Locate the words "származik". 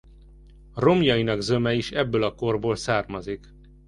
2.75-3.49